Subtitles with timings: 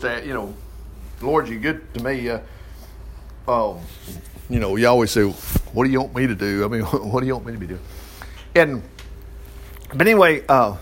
[0.00, 0.54] that you know,
[1.20, 2.28] Lord, you're good to me.
[2.28, 2.40] Uh,
[3.48, 3.78] um,
[4.48, 7.20] you know, you always say, "What do you want me to do?" I mean, what
[7.20, 7.80] do you want me to be doing?
[8.54, 8.82] And
[9.94, 10.76] but anyway, uh,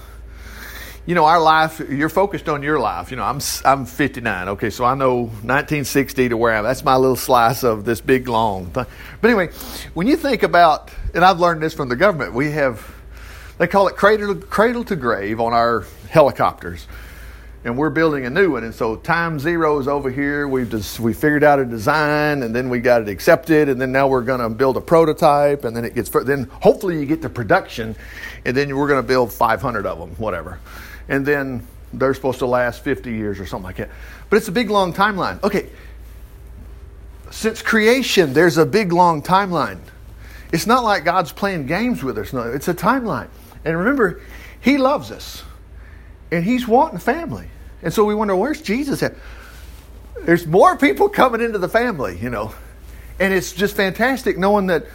[1.06, 1.80] you know, our life.
[1.88, 3.10] You're focused on your life.
[3.10, 4.48] You know, I'm I'm 59.
[4.50, 6.64] Okay, so I know 1960 to where I'm.
[6.64, 8.86] That's my little slice of this big long thing.
[9.20, 9.48] But anyway,
[9.94, 12.94] when you think about, and I've learned this from the government, we have.
[13.58, 16.86] They call it cradle, cradle to grave on our helicopters
[17.66, 18.62] and we're building a new one.
[18.62, 20.46] And so time zero is over here.
[20.46, 23.90] We've just we figured out a design, and then we got it accepted, and then
[23.90, 27.22] now we're going to build a prototype, and then it gets then hopefully you get
[27.22, 27.96] to production,
[28.44, 30.60] and then we're going to build 500 of them, whatever,
[31.08, 33.90] and then they're supposed to last 50 years or something like that.
[34.30, 35.42] But it's a big long timeline.
[35.42, 35.68] Okay,
[37.32, 39.80] since creation, there's a big long timeline.
[40.52, 42.32] It's not like God's playing games with us.
[42.32, 43.28] No, it's a timeline.
[43.64, 44.20] And remember,
[44.60, 45.42] He loves us,
[46.30, 47.48] and He's wanting family.
[47.86, 49.14] And so we wonder, where's Jesus at?
[50.22, 52.52] There's more people coming into the family, you know.
[53.20, 54.86] And it's just fantastic knowing that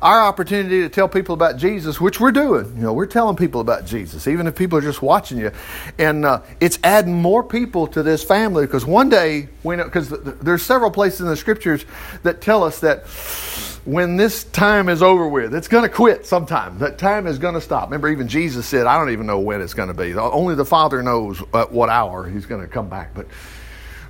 [0.00, 3.60] our opportunity to tell people about Jesus, which we're doing, you know, we're telling people
[3.60, 5.50] about Jesus, even if people are just watching you.
[5.98, 10.90] And uh, it's adding more people to this family because one day, because there's several
[10.90, 11.84] places in the scriptures
[12.22, 13.06] that tell us that
[13.84, 16.78] when this time is over with, it's going to quit sometime.
[16.78, 17.84] That time is going to stop.
[17.84, 20.14] Remember, even Jesus said, I don't even know when it's going to be.
[20.14, 23.14] Only the Father knows at what hour he's going to come back.
[23.14, 23.26] But,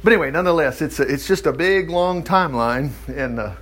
[0.02, 2.90] but anyway, nonetheless, it's, a, it's just a big, long timeline.
[3.06, 3.54] And uh,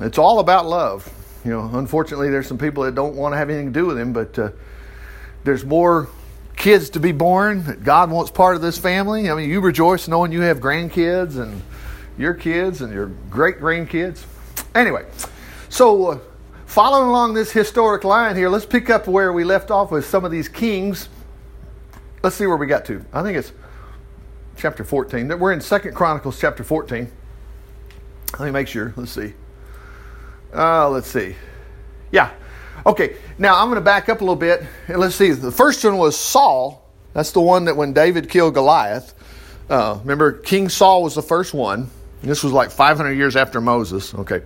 [0.00, 1.08] it's all about love.
[1.44, 3.98] You know, unfortunately, there's some people that don't want to have anything to do with
[3.98, 4.50] him, but uh,
[5.44, 6.08] there's more
[6.56, 7.64] kids to be born.
[7.64, 9.30] That God wants part of this family.
[9.30, 11.62] I mean, you rejoice knowing you have grandkids and
[12.18, 14.24] your kids and your great grandkids.
[14.74, 15.06] Anyway,
[15.70, 16.18] so uh,
[16.66, 20.24] following along this historic line here, let's pick up where we left off with some
[20.24, 21.08] of these kings.
[22.22, 23.04] Let's see where we got to.
[23.12, 23.52] I think it's
[24.56, 25.38] chapter 14.
[25.38, 27.10] We're in Second Chronicles chapter 14.
[28.38, 28.92] Let me make sure.
[28.96, 29.32] Let's see.
[30.54, 31.36] Uh, let's see.
[32.10, 32.30] Yeah.
[32.84, 33.16] Okay.
[33.38, 35.30] Now I'm going to back up a little bit and let's see.
[35.30, 36.88] The first one was Saul.
[37.12, 39.14] That's the one that when David killed Goliath.
[39.68, 41.90] Uh, remember, King Saul was the first one.
[42.22, 44.12] This was like 500 years after Moses.
[44.14, 44.42] Okay.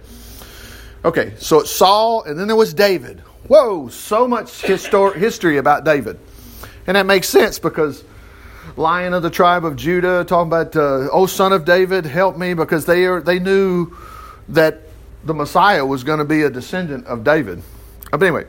[1.04, 3.20] Okay, so it's Saul, and then there was David.
[3.46, 6.18] Whoa, so much histor- history about David.
[6.86, 8.02] And that makes sense because
[8.76, 12.54] lion of the tribe of Judah, talking about, uh, oh, son of David, help me,
[12.54, 13.94] because they, are, they knew
[14.48, 14.82] that
[15.24, 17.62] the Messiah was going to be a descendant of David.
[18.10, 18.46] But anyway,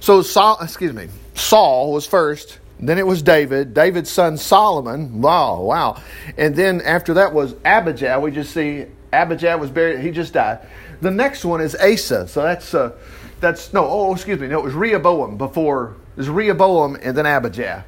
[0.00, 5.20] so Saul, excuse me, Saul was first, then it was David, David's son Solomon.
[5.20, 6.02] Wow, wow.
[6.36, 8.18] And then after that was Abijah.
[8.20, 10.00] We just see Abijah was buried.
[10.00, 10.66] He just died.
[11.00, 12.26] The next one is Asa.
[12.28, 12.92] So that's uh,
[13.40, 13.86] that's no.
[13.86, 14.48] Oh, excuse me.
[14.48, 15.96] No, it was Rehoboam before.
[16.12, 17.84] It was Rehoboam and then Abijah.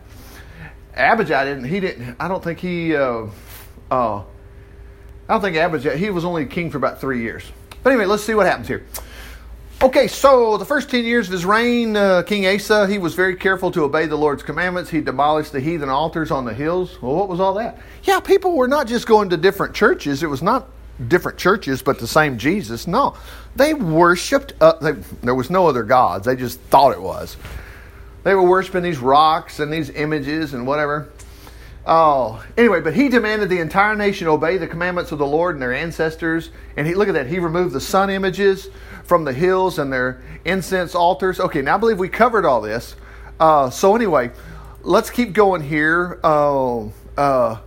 [0.94, 1.64] Abijah didn't.
[1.64, 2.16] He didn't.
[2.20, 2.94] I don't think he.
[2.94, 3.26] Uh,
[3.91, 4.24] uh, I
[5.28, 5.97] don't think Abijah.
[5.97, 7.44] He was only king for about three years.
[7.86, 8.84] But anyway, let's see what happens here.
[9.80, 13.36] Okay, so the first 10 years of his reign, uh, King Asa, he was very
[13.36, 14.91] careful to obey the Lord's commandments.
[14.91, 17.00] He demolished the heathen altars on the hills.
[17.00, 17.78] Well, what was all that?
[18.02, 20.24] Yeah, people were not just going to different churches.
[20.24, 20.69] It was not
[21.06, 22.88] different churches, but the same Jesus.
[22.88, 23.14] No,
[23.54, 24.91] they worshiped, uh, they,
[25.22, 26.26] there was no other gods.
[26.26, 27.36] They just thought it was.
[28.24, 31.06] They were worshiping these rocks and these images and whatever.
[31.88, 35.62] Oh, anyway, but he demanded the entire nation obey the commandments of the Lord and
[35.62, 36.50] their ancestors.
[36.76, 37.28] And he look at that.
[37.28, 38.69] He removed the sun images
[39.04, 41.38] from the hills and their incense altars.
[41.38, 42.97] Okay, now I believe we covered all this.
[43.38, 44.32] Uh, so anyway,
[44.82, 46.19] let's keep going here.
[46.24, 47.58] Uh, uh,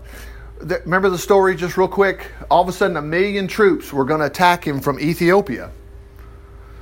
[0.68, 2.30] th- remember the story just real quick?
[2.52, 5.72] All of a sudden, a million troops were going to attack him from Ethiopia.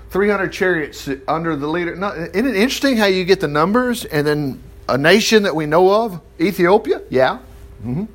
[0.09, 1.95] 300 chariots under the leader.
[1.95, 5.65] No, isn't it interesting how you get the numbers and then a nation that we
[5.65, 6.21] know of?
[6.39, 7.01] Ethiopia?
[7.09, 7.39] Yeah.
[7.83, 8.05] Mm-hmm.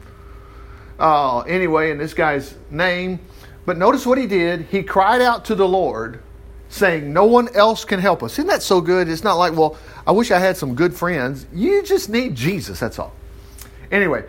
[0.98, 3.18] Uh, anyway, in this guy's name.
[3.64, 4.62] But notice what he did.
[4.62, 6.22] He cried out to the Lord
[6.68, 8.32] saying, No one else can help us.
[8.32, 9.08] Isn't that so good?
[9.08, 11.46] It's not like, well, I wish I had some good friends.
[11.52, 13.12] You just need Jesus, that's all.
[13.90, 14.24] Anyway,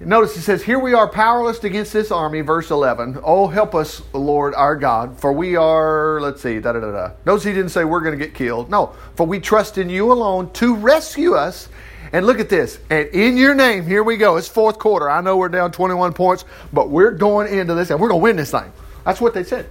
[0.00, 3.18] notice it says, Here we are powerless against this army, verse 11.
[3.22, 7.10] Oh, help us, Lord our God, for we are, let's see, da da da da.
[7.24, 8.70] Notice he didn't say we're going to get killed.
[8.70, 11.68] No, for we trust in you alone to rescue us.
[12.12, 12.78] And look at this.
[12.88, 14.36] And in your name, here we go.
[14.36, 15.10] It's fourth quarter.
[15.10, 18.22] I know we're down 21 points, but we're going into this and we're going to
[18.22, 18.72] win this thing.
[19.04, 19.68] That's what they said.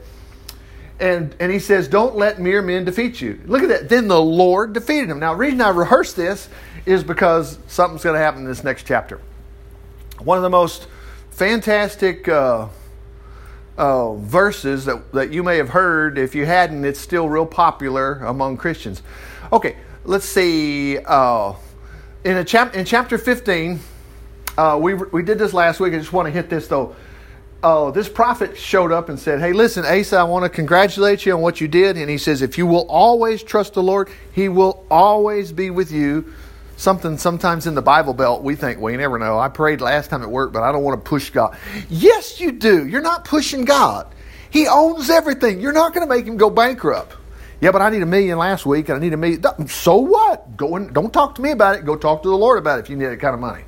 [1.00, 3.40] And, and he says, Don't let mere men defeat you.
[3.46, 3.90] Look at that.
[3.90, 5.20] Then the Lord defeated him.
[5.20, 6.50] Now, the reason I rehearse this
[6.86, 9.20] is because something's going to happen in this next chapter.
[10.20, 10.88] One of the most
[11.30, 12.68] fantastic uh,
[13.78, 16.18] uh, verses that, that you may have heard.
[16.18, 19.04] If you hadn't, it's still real popular among Christians.
[19.54, 20.98] Okay, let's see.
[20.98, 21.54] Uh,
[22.24, 23.80] in, a chap- in chapter 15,
[24.58, 25.94] uh, we, we did this last week.
[25.94, 26.96] I just want to hit this though.
[27.62, 31.34] Uh, this prophet showed up and said, Hey, listen, Asa, I want to congratulate you
[31.34, 31.98] on what you did.
[31.98, 35.92] And he says, If you will always trust the Lord, he will always be with
[35.92, 36.34] you.
[36.78, 39.40] Something sometimes in the Bible Belt, we think, well, you never know.
[39.40, 41.58] I prayed last time at work, but I don't want to push God.
[41.90, 42.88] Yes, you do.
[42.88, 44.14] You're not pushing God.
[44.52, 45.60] He owns everything.
[45.60, 47.16] You're not going to make him go bankrupt.
[47.62, 49.44] Yeah, but I need a million last week, and I need a million.
[49.68, 50.56] So what?
[50.56, 51.84] Go and don't talk to me about it.
[51.84, 53.64] Go talk to the Lord about it if you need that kind of money.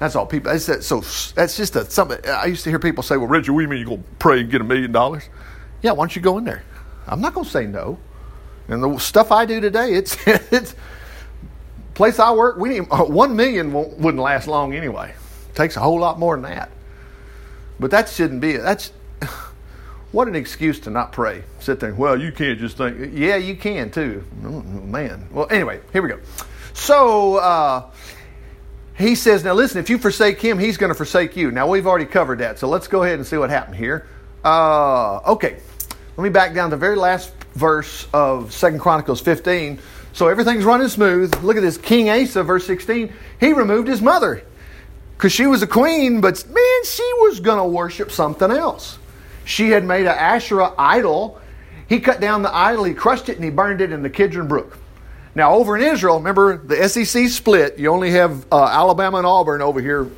[0.00, 0.50] That's all people.
[0.50, 1.00] That's that, so
[1.34, 2.18] that's just a something.
[2.28, 4.40] I used to hear people say, "Well, Richard, what do you mean you gonna pray
[4.40, 5.28] and get a million dollars?"
[5.82, 6.64] Yeah, why don't you go in there?
[7.06, 7.98] I'm not gonna say no.
[8.66, 10.74] And the stuff I do today, it's it's
[12.00, 12.56] place I work.
[12.56, 15.12] We need uh, one million wouldn't last long anyway.
[15.50, 16.70] It takes a whole lot more than that.
[17.78, 18.62] But that shouldn't be it.
[18.62, 18.90] That's
[20.10, 21.44] what an excuse to not pray.
[21.58, 23.12] Sit there, well, you can't just think.
[23.12, 24.24] Yeah, you can too.
[24.42, 25.28] Oh, man.
[25.30, 26.20] Well, anyway, here we go.
[26.72, 27.90] So uh,
[28.96, 31.50] he says, now listen, if you forsake him, he's going to forsake you.
[31.50, 34.06] Now we've already covered that, so let's go ahead and see what happened here.
[34.42, 35.58] Uh, okay,
[36.16, 39.78] let me back down to the very last verse of Second Chronicles 15.
[40.12, 41.34] So everything's running smooth.
[41.42, 43.12] Look at this King Asa, verse 16.
[43.38, 44.44] He removed his mother
[45.16, 48.98] because she was a queen, but man, she was going to worship something else.
[49.44, 51.40] She had made an Asherah idol.
[51.88, 54.48] He cut down the idol, he crushed it, and he burned it in the Kidron
[54.48, 54.78] Brook.
[55.34, 57.78] Now, over in Israel, remember the SEC split.
[57.78, 60.08] You only have uh, Alabama and Auburn over here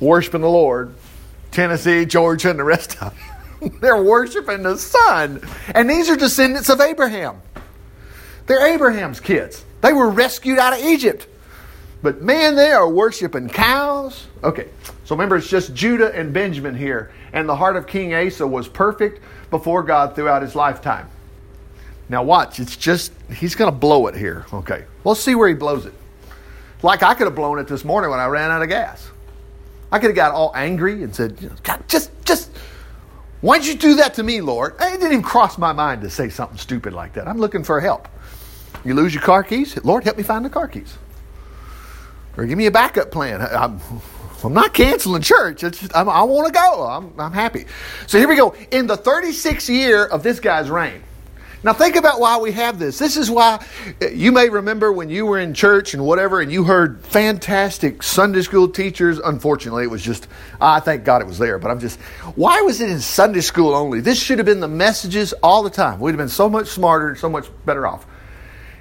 [0.00, 0.94] worshiping the Lord.
[1.50, 3.14] Tennessee, Georgia, and the rest of
[3.60, 3.78] them.
[3.80, 5.40] They're worshiping the sun.
[5.74, 7.40] And these are descendants of Abraham.
[8.48, 9.64] They're Abraham's kids.
[9.82, 11.28] They were rescued out of Egypt.
[12.02, 14.26] But man, they are worshiping cows.
[14.42, 14.68] Okay,
[15.04, 17.12] so remember, it's just Judah and Benjamin here.
[17.32, 21.08] And the heart of King Asa was perfect before God throughout his lifetime.
[22.08, 24.46] Now, watch, it's just, he's going to blow it here.
[24.52, 25.92] Okay, let's see where he blows it.
[26.82, 29.10] Like I could have blown it this morning when I ran out of gas.
[29.92, 32.50] I could have got all angry and said, God, just, just,
[33.40, 34.74] why'd you do that to me, Lord?
[34.80, 37.26] It didn't even cross my mind to say something stupid like that.
[37.26, 38.08] I'm looking for help.
[38.84, 39.82] You lose your car keys?
[39.84, 40.96] Lord, help me find the car keys.
[42.36, 43.40] Or give me a backup plan.
[43.42, 43.80] I'm,
[44.44, 45.60] I'm not canceling church.
[45.60, 46.84] Just, i want to go.
[46.84, 47.66] I'm, I'm happy.
[48.06, 48.54] So here we go.
[48.70, 51.02] In the 36th year of this guy's reign,
[51.64, 53.00] now, think about why we have this.
[53.00, 53.64] This is why
[54.00, 58.04] uh, you may remember when you were in church and whatever, and you heard fantastic
[58.04, 59.18] Sunday school teachers.
[59.18, 60.28] Unfortunately, it was just,
[60.60, 61.98] I thank God it was there, but I'm just,
[62.36, 64.00] why was it in Sunday school only?
[64.00, 65.98] This should have been the messages all the time.
[65.98, 68.06] We'd have been so much smarter and so much better off.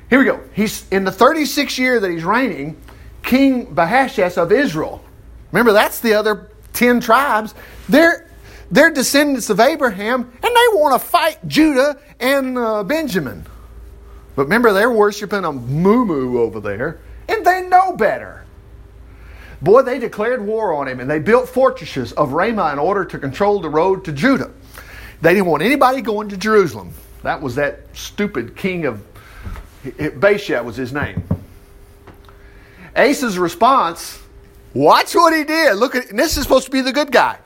[0.10, 0.40] Here we go.
[0.54, 2.82] He's in the 36th year that he's reigning,
[3.24, 5.04] King Baasha's of Israel.
[5.52, 7.54] Remember, that's the other 10 tribes.
[7.90, 8.28] They're
[8.70, 13.46] they're descendants of Abraham, and they want to fight Judah and uh, Benjamin.
[14.36, 17.00] But remember, they're worshiping a moo over there,
[17.30, 18.44] and they know better.
[19.62, 23.18] Boy, they declared war on him, and they built fortresses of Ramah in order to
[23.18, 24.52] control the road to Judah.
[25.22, 26.94] They didn't want anybody going to Jerusalem.
[27.24, 29.02] That was that stupid king of
[29.84, 31.24] Baasha was his name.
[32.96, 34.22] Asa's response,
[34.74, 35.76] watch what he did.
[35.76, 37.38] Look at this is supposed to be the good guy.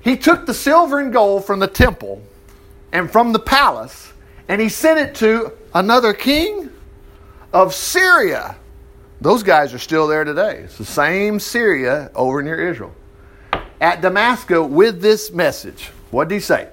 [0.00, 2.22] He took the silver and gold from the temple
[2.92, 4.12] and from the palace
[4.48, 6.70] and he sent it to another king
[7.52, 8.56] of Syria.
[9.20, 10.58] Those guys are still there today.
[10.64, 12.94] It's the same Syria over near Israel.
[13.80, 15.90] At Damascus with this message.
[16.10, 16.68] What did he say?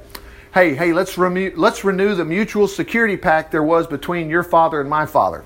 [0.53, 4.81] Hey, hey, let's, remu- let's renew the mutual security pact there was between your father
[4.81, 5.45] and my father.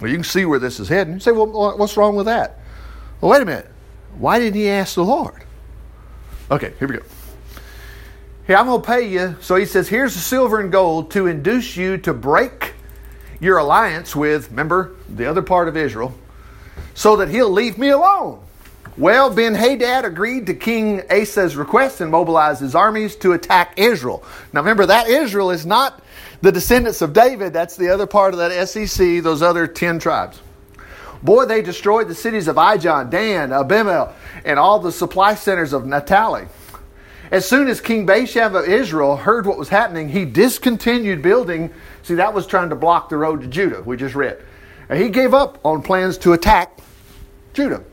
[0.00, 1.14] Well, you can see where this is heading.
[1.14, 2.58] You say, well, what's wrong with that?
[3.20, 3.70] Well, wait a minute.
[4.18, 5.44] Why didn't he ask the Lord?
[6.50, 7.04] Okay, here we go.
[8.46, 9.36] Here, I'm going to pay you.
[9.40, 12.74] So he says, here's the silver and gold to induce you to break
[13.38, 16.12] your alliance with, remember, the other part of Israel,
[16.94, 18.42] so that he'll leave me alone.
[18.96, 24.22] Well, Ben Hadad agreed to King Asa's request and mobilized his armies to attack Israel.
[24.52, 26.02] Now remember, that Israel is not
[26.42, 30.40] the descendants of David, that's the other part of that SEC, those other 10 tribes.
[31.22, 34.12] Boy, they destroyed the cities of Ijon, Dan, Abimel,
[34.44, 36.46] and all the supply centers of Naphtali.
[37.30, 41.72] As soon as King Baasha of Israel heard what was happening, he discontinued building.
[42.02, 44.42] See, that was trying to block the road to Judah, we just read.
[44.88, 46.80] And he gave up on plans to attack
[47.52, 47.84] Judah.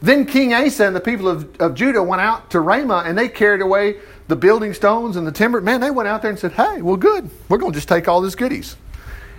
[0.00, 3.28] Then King Asa and the people of, of Judah went out to Ramah and they
[3.28, 3.96] carried away
[4.28, 5.60] the building stones and the timber.
[5.60, 7.30] Man, they went out there and said, Hey, well, good.
[7.48, 8.76] We're going to just take all these goodies.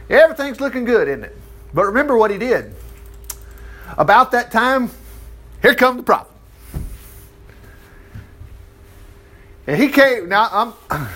[0.09, 1.37] Everything's looking good, isn't it?
[1.73, 2.73] But remember what he did.
[3.97, 4.89] About that time,
[5.61, 6.31] here comes the prophet.
[9.67, 10.29] And he came.
[10.29, 10.49] Now
[10.89, 11.07] I'm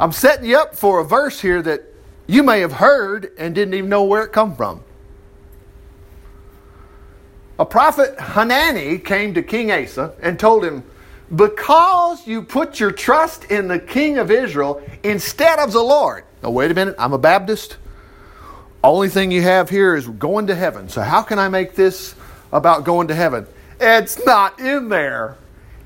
[0.00, 1.82] I'm setting you up for a verse here that
[2.26, 4.82] you may have heard and didn't even know where it come from.
[7.60, 10.84] A prophet Hanani came to King Asa and told him,
[11.34, 16.24] Because you put your trust in the king of Israel instead of the Lord.
[16.42, 17.76] Now, wait a minute, I'm a Baptist.
[18.84, 20.88] Only thing you have here is going to heaven.
[20.88, 22.14] So, how can I make this
[22.52, 23.44] about going to heaven?
[23.80, 25.36] It's not in there.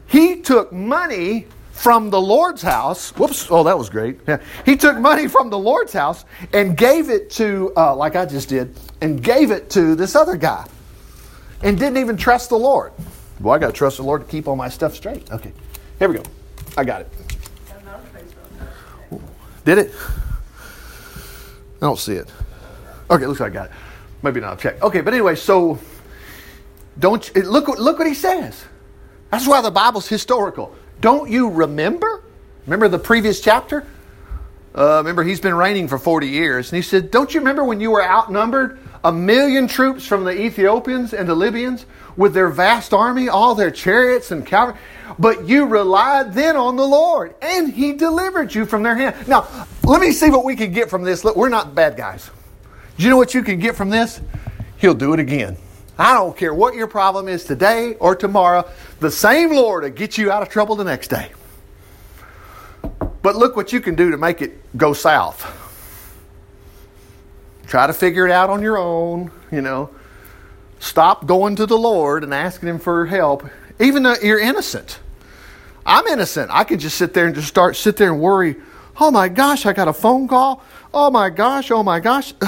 [0.06, 3.16] He took money from the Lord's house.
[3.16, 3.50] Whoops.
[3.50, 4.20] Oh, that was great.
[4.28, 4.42] Yeah.
[4.66, 8.50] He took money from the Lord's house and gave it to, uh, like I just
[8.50, 10.66] did, and gave it to this other guy
[11.62, 12.92] and didn't even trust the Lord.
[13.40, 15.30] Well, I got to trust the Lord to keep all my stuff straight.
[15.30, 15.52] Okay.
[15.98, 16.22] Here we go.
[16.76, 17.08] I got it.
[19.64, 19.94] Did it?
[21.80, 22.28] I don't see it.
[23.10, 23.72] Okay, looks like I got it.
[24.22, 24.58] Maybe not.
[24.58, 24.82] Check.
[24.82, 25.78] Okay, but anyway, so
[26.98, 28.64] don't look look what he says.
[29.30, 30.74] That's why the Bible's historical.
[31.00, 32.22] Don't you remember?
[32.66, 33.86] Remember the previous chapter?
[34.74, 36.70] Uh, remember, he's been reigning for 40 years.
[36.70, 38.78] And he said, Don't you remember when you were outnumbered?
[39.04, 43.70] A million troops from the Ethiopians and the Libyans with their vast army, all their
[43.70, 44.78] chariots and cavalry.
[45.18, 49.28] But you relied then on the Lord, and he delivered you from their hand.
[49.28, 51.24] Now, let me see what we can get from this.
[51.24, 52.30] Look, we're not bad guys.
[52.96, 54.20] Do you know what you can get from this?
[54.78, 55.56] He'll do it again.
[55.98, 58.68] I don't care what your problem is today or tomorrow,
[59.00, 61.30] the same Lord will get you out of trouble the next day.
[63.22, 65.61] But look what you can do to make it go south.
[67.66, 69.90] Try to figure it out on your own, you know.
[70.78, 74.98] Stop going to the Lord and asking Him for help, even though you're innocent.
[75.86, 76.50] I'm innocent.
[76.52, 78.56] I can just sit there and just start sit there and worry.
[79.00, 80.62] Oh my gosh, I got a phone call.
[80.92, 82.34] Oh my gosh, oh my gosh.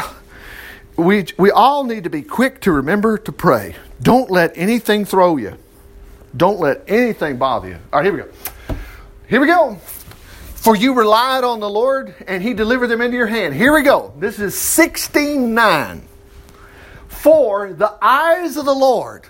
[0.97, 3.75] We, we all need to be quick to remember to pray.
[4.01, 5.59] Don't let anything throw you.
[6.37, 7.79] Don't let anything bother you.
[7.93, 8.29] All right, here we go.
[9.27, 9.81] Here we go.
[10.65, 13.53] For you relied on the Lord, and He delivered them into your hand.
[13.53, 14.15] Here we go.
[14.19, 16.09] This is 16:9.
[17.07, 19.27] For the eyes of the Lord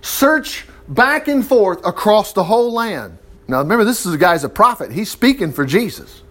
[0.00, 3.18] search back and forth across the whole land.
[3.46, 4.90] Now remember, this is a guy's a prophet.
[4.90, 6.22] He's speaking for Jesus.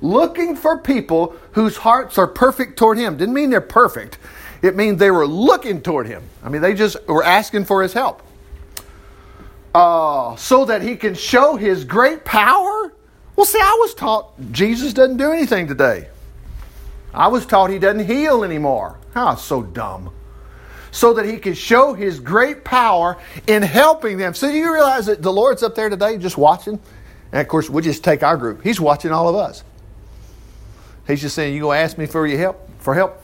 [0.00, 3.16] Looking for people whose hearts are perfect toward Him.
[3.16, 4.18] Didn't mean they're perfect.
[4.62, 6.22] It means they were looking toward Him.
[6.44, 8.22] I mean, they just were asking for His help
[9.76, 12.92] uh, so that he can show his great power?
[13.36, 16.08] Well, see, I was taught Jesus doesn't do anything today.
[17.12, 18.98] I was taught he doesn't heal anymore.
[19.14, 20.10] Oh, so dumb.
[20.90, 24.34] So that he can show his great power in helping them.
[24.34, 26.80] So do you realize that the Lord's up there today just watching?
[27.32, 28.62] And of course, we just take our group.
[28.62, 29.62] He's watching all of us.
[31.06, 33.22] He's just saying, You go ask me for your help for help.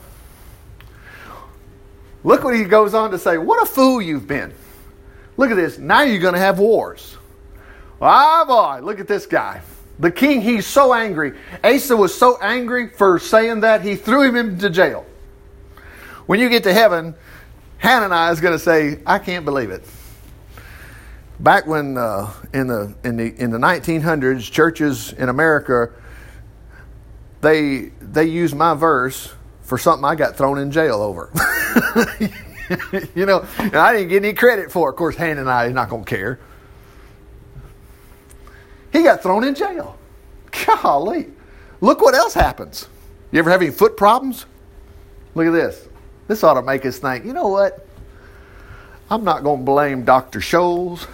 [2.23, 3.37] Look what he goes on to say.
[3.37, 4.53] What a fool you've been.
[5.35, 5.77] Look at this.
[5.77, 7.17] Now you're to have wars.
[8.01, 9.61] Ah, boy, look at this guy.
[9.99, 11.33] The king, he's so angry.
[11.63, 15.05] Asa was so angry for saying that, he threw him into jail.
[16.25, 17.15] When you get to heaven,
[17.77, 19.83] Hananiah is going to say, I can't believe it.
[21.39, 25.91] Back when uh, in, the, in, the, in the 1900s, churches in America,
[27.41, 31.29] they, they used my verse for something I got thrown in jail over.
[33.15, 34.93] you know, and I didn't get any credit for it.
[34.93, 36.39] Of course, Hananiah is not going to care.
[38.93, 39.97] He got thrown in jail.
[40.65, 41.27] Golly.
[41.81, 42.87] Look what else happens.
[43.31, 44.45] You ever have any foot problems?
[45.35, 45.87] Look at this.
[46.27, 47.85] This ought to make us think, you know what?
[49.09, 50.39] I'm not going to blame Dr.
[50.39, 51.07] Scholl's,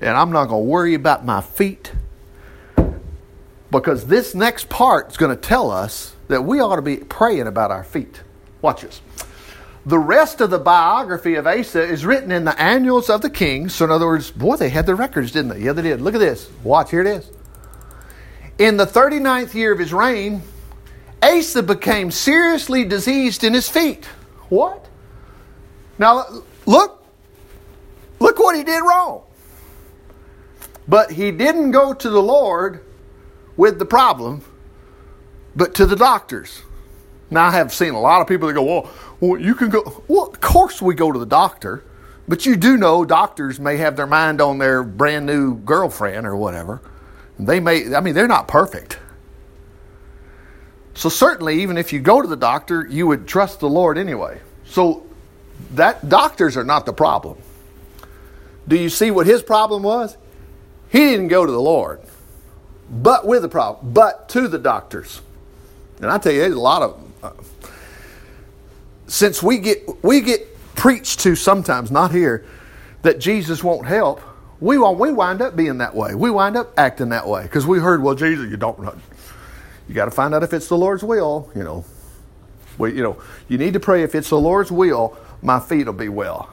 [0.00, 1.92] and I'm not going to worry about my feet
[3.70, 7.46] because this next part is going to tell us that we ought to be praying
[7.46, 8.22] about our feet.
[8.62, 9.00] Watch this.
[9.86, 13.74] The rest of the biography of Asa is written in the annals of the kings.
[13.74, 15.60] So, in other words, boy, they had the records, didn't they?
[15.60, 16.00] Yeah, they did.
[16.00, 16.50] Look at this.
[16.62, 17.30] Watch, here it is.
[18.58, 20.42] In the 39th year of his reign,
[21.22, 24.06] Asa became seriously diseased in his feet.
[24.48, 24.86] What?
[25.98, 26.24] Now,
[26.64, 27.04] look.
[28.20, 29.22] Look what he did wrong.
[30.88, 32.84] But he didn't go to the Lord
[33.56, 34.42] with the problem,
[35.54, 36.62] but to the doctors.
[37.30, 40.02] Now, I have seen a lot of people that go, well, well, you can go.
[40.08, 41.84] Well, of course we go to the doctor,
[42.26, 46.36] but you do know doctors may have their mind on their brand new girlfriend or
[46.36, 46.80] whatever.
[47.38, 48.98] They may, I mean, they're not perfect.
[50.94, 54.40] So certainly, even if you go to the doctor, you would trust the Lord anyway.
[54.66, 55.04] So
[55.72, 57.38] that doctors are not the problem.
[58.66, 60.16] Do you see what his problem was?
[60.88, 62.00] He didn't go to the Lord,
[62.88, 65.20] but with the problem, but to the doctors.
[66.00, 67.30] And I tell you, there's a lot of uh,
[69.06, 72.44] since we get we get preached to sometimes, not here,
[73.02, 74.20] that Jesus won't help,
[74.60, 76.14] we we wind up being that way.
[76.14, 78.78] We wind up acting that way because we heard, well, Jesus, you don't.
[79.88, 81.50] You got to find out if it's the Lord's will.
[81.54, 81.84] You know,
[82.78, 85.92] we, you know, you need to pray if it's the Lord's will, my feet will
[85.92, 86.48] be well.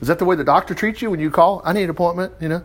[0.00, 1.62] Is that the way the doctor treats you when you call?
[1.64, 2.64] I need an appointment, you know?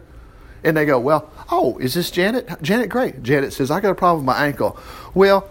[0.64, 2.62] And they go, Well, oh, is this Janet?
[2.62, 3.24] Janet, great.
[3.24, 4.78] Janet says, I got a problem with my ankle.
[5.14, 5.48] Well,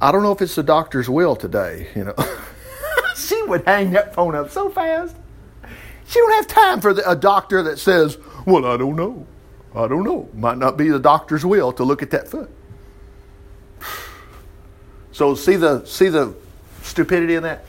[0.00, 2.14] I don't know if it's the doctor's will today, you know.
[3.16, 5.14] she would hang that phone up so fast.
[6.06, 8.16] She don't have time for the, a doctor that says,
[8.46, 9.26] Well, I don't know.
[9.74, 10.28] I don't know.
[10.34, 12.50] Might not be the doctor's will to look at that foot.
[15.12, 16.34] So see the see the
[16.82, 17.64] stupidity in that?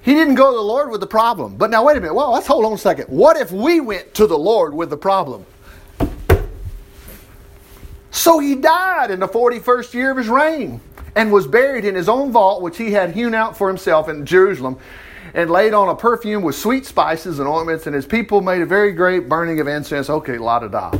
[0.00, 1.56] He didn't go to the Lord with the problem.
[1.56, 2.14] But now wait a minute.
[2.14, 3.06] Well, let's hold on a second.
[3.08, 5.46] What if we went to the Lord with the problem?
[8.10, 10.80] So he died in the 41st year of his reign
[11.16, 14.26] and was buried in his own vault, which he had hewn out for himself in
[14.26, 14.78] Jerusalem,
[15.34, 18.66] and laid on a perfume with sweet spices and ointments, and his people made a
[18.66, 20.08] very great burning of incense.
[20.08, 20.98] Okay, la da da.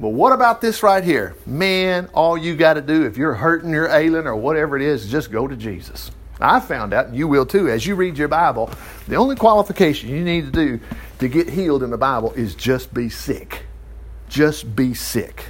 [0.00, 1.36] But what about this right here?
[1.46, 5.08] Man, all you got to do if you're hurting, you're ailing, or whatever it is,
[5.08, 6.10] just go to Jesus.
[6.40, 8.70] I found out, and you will too, as you read your Bible,
[9.06, 10.80] the only qualification you need to do
[11.18, 13.66] to get healed in the Bible is just be sick.
[14.28, 15.44] Just be sick.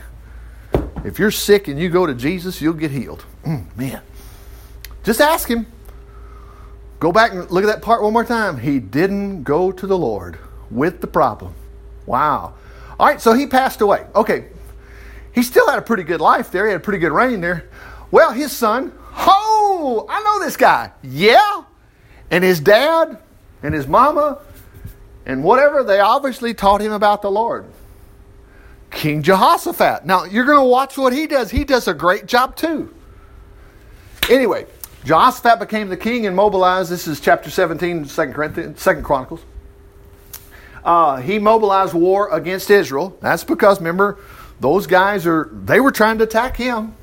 [1.04, 3.24] If you're sick and you go to Jesus, you'll get healed.
[3.44, 4.02] Mm, man.
[5.04, 5.66] Just ask Him.
[6.98, 8.58] Go back and look at that part one more time.
[8.58, 10.38] He didn't go to the Lord
[10.70, 11.54] with the problem.
[12.04, 12.54] Wow.
[12.98, 14.04] All right, so he passed away.
[14.14, 14.48] Okay,
[15.34, 16.66] he still had a pretty good life there.
[16.66, 17.68] He had a pretty good reign there.
[18.10, 20.92] Well, his son, oh, I know this guy.
[21.02, 21.64] Yeah.
[22.30, 23.18] And his dad
[23.62, 24.38] and his mama
[25.24, 27.66] and whatever, they obviously taught him about the Lord.
[28.90, 30.04] King Jehoshaphat.
[30.04, 31.50] Now, you're going to watch what he does.
[31.50, 32.92] He does a great job too.
[34.28, 34.66] Anyway,
[35.04, 36.90] Jehoshaphat became the king and mobilized.
[36.90, 39.40] This is chapter 17, 2 Corinthians, 2 Chronicles
[40.84, 43.16] uh, he mobilized war against Israel.
[43.20, 44.18] That's because, remember,
[44.60, 46.94] those guys are, they were trying to attack him.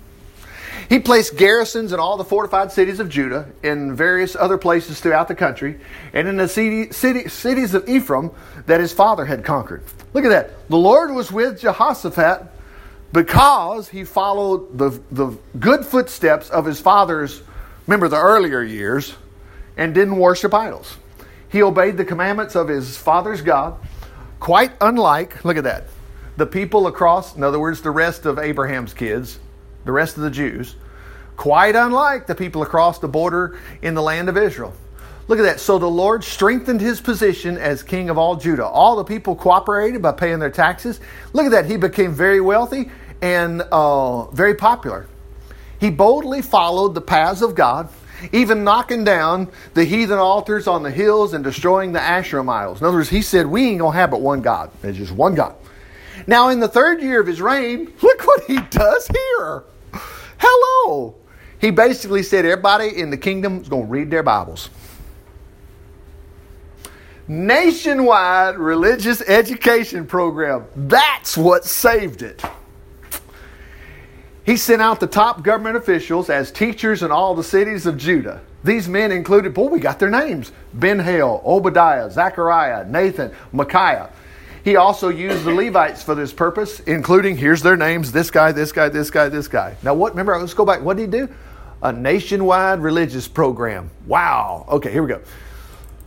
[0.89, 5.27] He placed garrisons in all the fortified cities of Judah, in various other places throughout
[5.27, 5.79] the country,
[6.13, 8.31] and in the city, city, cities of Ephraim
[8.67, 9.83] that his father had conquered.
[10.13, 10.69] Look at that.
[10.69, 12.47] The Lord was with Jehoshaphat
[13.13, 17.41] because he followed the, the good footsteps of his father's,
[17.85, 19.15] remember the earlier years,
[19.77, 20.97] and didn't worship idols.
[21.49, 23.77] He obeyed the commandments of his father's God,
[24.39, 25.85] quite unlike, look at that,
[26.35, 29.39] the people across, in other words, the rest of Abraham's kids,
[29.85, 30.75] the rest of the Jews,
[31.37, 34.73] quite unlike the people across the border in the land of Israel.
[35.27, 35.59] Look at that.
[35.59, 38.65] So the Lord strengthened his position as king of all Judah.
[38.65, 40.99] All the people cooperated by paying their taxes.
[41.33, 41.65] Look at that.
[41.65, 42.89] He became very wealthy
[43.21, 45.07] and uh, very popular.
[45.79, 47.89] He boldly followed the paths of God
[48.31, 52.81] even knocking down the heathen altars on the hills and destroying the Asherah idols.
[52.81, 54.71] In other words, he said, We ain't going to have but one God.
[54.81, 55.55] There's just one God.
[56.25, 59.63] Now, in the third year of his reign, look what he does here.
[60.39, 61.15] Hello.
[61.59, 64.69] He basically said everybody in the kingdom is going to read their Bibles.
[67.27, 70.65] Nationwide religious education program.
[70.75, 72.41] That's what saved it.
[74.45, 78.41] He sent out the top government officials as teachers in all the cities of Judah.
[78.63, 84.09] These men included, boy, we got their names Ben-Hail, Obadiah, Zechariah, Nathan, Micaiah.
[84.63, 88.71] He also used the Levites for this purpose, including, here's their names this guy, this
[88.71, 89.75] guy, this guy, this guy.
[89.83, 90.81] Now, what, remember, let's go back.
[90.81, 91.29] What did he do?
[91.81, 93.91] A nationwide religious program.
[94.05, 94.65] Wow.
[94.69, 95.21] Okay, here we go.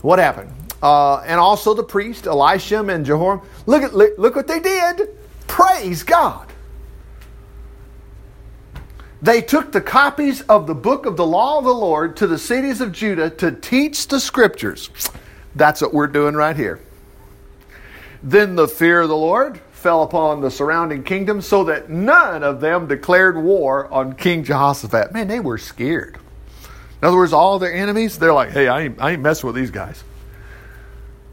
[0.01, 0.51] What happened?
[0.81, 3.41] Uh, and also the priest, Elisham and Jehoram.
[3.65, 5.09] Look, at, look, look what they did.
[5.47, 6.47] Praise God.
[9.21, 12.39] They took the copies of the book of the law of the Lord to the
[12.39, 14.89] cities of Judah to teach the scriptures.
[15.55, 16.79] That's what we're doing right here.
[18.23, 22.61] Then the fear of the Lord fell upon the surrounding kingdoms so that none of
[22.61, 25.11] them declared war on King Jehoshaphat.
[25.11, 26.17] Man, they were scared.
[27.01, 29.55] In other words, all their enemies, they're like, hey, I ain't, I ain't messing with
[29.55, 30.03] these guys.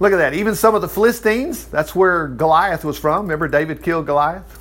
[0.00, 0.34] Look at that.
[0.34, 3.22] Even some of the Philistines, that's where Goliath was from.
[3.22, 4.58] Remember, David killed Goliath?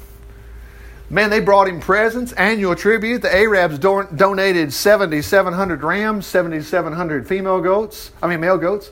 [1.09, 3.21] Man, they brought him presents, annual tribute.
[3.21, 8.91] The Arabs do- donated 7,700 rams, 7,700 female goats, I mean, male goats.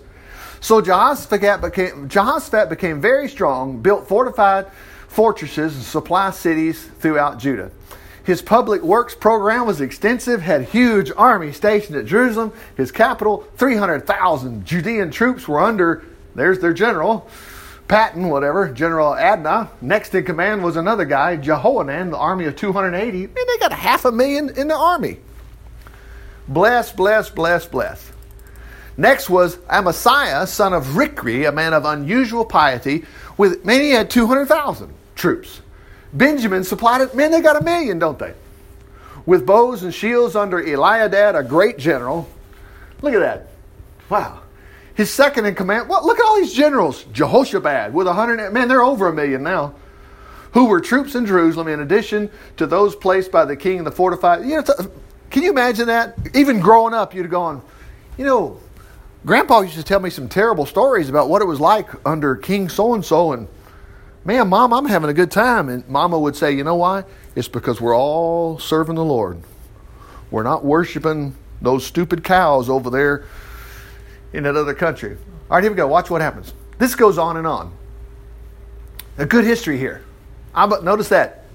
[0.61, 4.67] So Jehoshaphat became, Jehoshaphat became very strong, built fortified
[5.09, 7.71] fortresses and supply cities throughout Judah.
[8.23, 13.45] His public works program was extensive, had huge army stationed at Jerusalem, his capital.
[13.57, 16.03] 300,000 Judean troops were under,
[16.35, 17.27] there's their general,
[17.87, 19.69] Patton, whatever, General Adnah.
[19.81, 23.27] Next in command was another guy, Jehohanan, the army of 280.
[23.27, 25.19] Man, they got half a million in the army.
[26.47, 28.11] Bless, bless, bless, bless.
[28.97, 33.05] Next was Amasiah, son of Rikri, a man of unusual piety,
[33.37, 35.61] with man, he had 200,000 troops.
[36.13, 37.13] Benjamin supplied it.
[37.13, 38.33] Man, they got a million, don't they?
[39.25, 42.29] With bows and shields under Eliadad, a great general.
[43.01, 43.47] Look at that.
[44.09, 44.41] Wow.
[44.95, 46.05] His second in command, what?
[46.05, 47.03] Look at all these generals.
[47.05, 49.75] Jehoshabad with a hundred, man, they're over a million now.
[50.53, 53.91] Who were troops in Jerusalem in addition to those placed by the king in the
[53.91, 54.45] fortified.
[54.45, 54.63] You know,
[55.29, 56.17] can you imagine that?
[56.33, 57.61] Even growing up, you'd have gone,
[58.17, 58.57] you know,
[59.25, 62.69] Grandpa used to tell me some terrible stories about what it was like under King
[62.69, 63.49] so and so, and
[64.23, 65.67] man, Mom, I'm having a good time.
[65.67, 67.03] And Mama would say, you know why?
[67.35, 69.41] It's because we're all serving the Lord.
[70.31, 73.25] We're not worshiping those stupid cows over there
[74.35, 75.17] in that other country.
[75.49, 75.87] All right, here we go.
[75.87, 76.53] Watch what happens.
[76.77, 77.73] This goes on and on.
[79.17, 80.03] A good history here.
[80.53, 81.45] I, but notice that.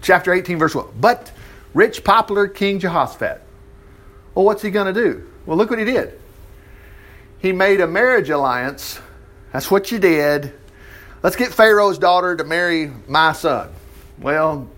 [0.00, 0.86] Chapter 18, verse 1.
[1.00, 1.30] But
[1.74, 3.42] rich, popular King Jehoshaphat.
[4.34, 5.30] Well, what's he going to do?
[5.44, 6.18] Well, look what he did.
[7.38, 8.98] He made a marriage alliance.
[9.52, 10.52] That's what you did.
[11.22, 13.70] Let's get Pharaoh's daughter to marry my son.
[14.18, 14.68] Well,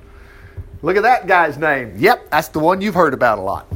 [0.82, 1.94] look at that guy's name.
[1.96, 3.72] Yep, that's the one you've heard about a lot.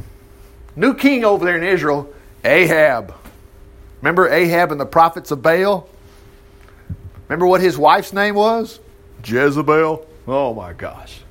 [0.75, 3.13] New king over there in Israel, Ahab.
[4.01, 5.87] Remember Ahab and the prophets of Baal?
[7.27, 8.79] Remember what his wife's name was?
[9.23, 10.05] Jezebel.
[10.27, 11.21] Oh my gosh.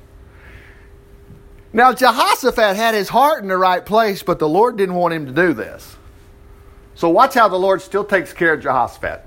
[1.73, 5.25] Now, Jehoshaphat had his heart in the right place, but the Lord didn't want him
[5.25, 5.95] to do this.
[6.95, 9.25] So, watch how the Lord still takes care of Jehoshaphat.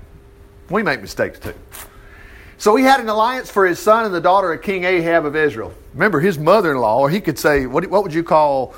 [0.69, 1.55] We make mistakes too.
[2.57, 5.35] So, he had an alliance for his son and the daughter of King Ahab of
[5.35, 5.73] Israel.
[5.93, 8.75] Remember, his mother in law, or he could say, what, what would you call,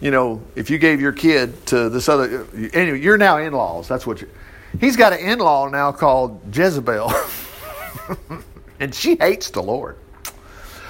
[0.00, 3.86] you know, if you gave your kid to this other, anyway, you're now in laws.
[3.86, 4.28] That's what you,
[4.80, 7.12] he's got an in law now called Jezebel.
[8.80, 9.96] and she hates the Lord.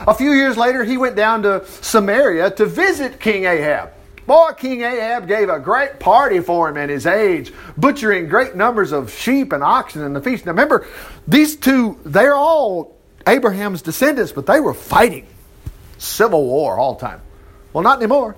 [0.07, 3.91] A few years later, he went down to Samaria to visit King Ahab.
[4.27, 8.93] Boy, King Ahab gave a great party for him at his age, butchering great numbers
[8.93, 10.47] of sheep and oxen in the feast.
[10.47, 10.87] Now remember,
[11.27, 12.97] these two, they're all
[13.27, 15.27] Abraham's descendants, but they were fighting
[15.99, 17.21] civil war all the time.
[17.73, 18.37] Well, not anymore.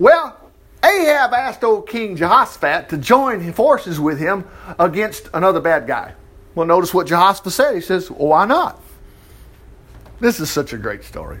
[0.00, 0.34] Well,
[0.82, 4.46] Ahab asked old King Jehoshaphat to join forces with him
[4.78, 6.14] against another bad guy.
[6.54, 7.74] Well, notice what Jehoshaphat said.
[7.74, 8.82] He says, well, why not?
[10.18, 11.38] This is such a great story.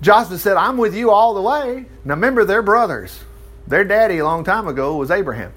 [0.00, 1.86] Joshua said, I'm with you all the way.
[2.04, 3.20] Now remember, they're brothers.
[3.68, 5.52] Their daddy a long time ago was Abraham.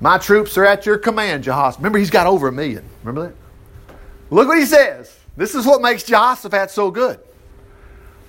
[0.00, 1.78] My troops are at your command, Jehoshaphat.
[1.78, 2.84] Remember, he's got over a million.
[3.04, 3.94] Remember that?
[4.30, 5.16] Look what he says.
[5.36, 7.20] This is what makes Jehoshaphat so good.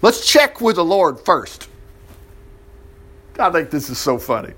[0.02, 1.68] Let's check with the Lord first.
[3.38, 4.54] I think this is so funny.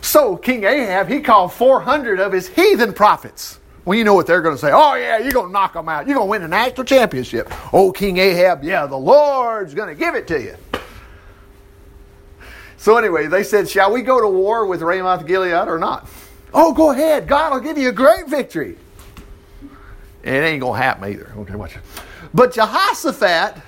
[0.00, 3.58] So, King Ahab, he called 400 of his heathen prophets.
[3.84, 4.70] Well, you know what they're going to say.
[4.72, 6.06] Oh, yeah, you're going to knock them out.
[6.06, 7.52] You're going to win a national championship.
[7.72, 10.56] Oh, King Ahab, yeah, the Lord's going to give it to you.
[12.76, 16.08] So, anyway, they said, Shall we go to war with Ramoth Gilead or not?
[16.54, 17.26] Oh, go ahead.
[17.26, 18.76] God will give you a great victory.
[20.22, 21.32] It ain't going to happen either.
[21.38, 21.82] Okay, watch it.
[22.32, 23.60] But Jehoshaphat,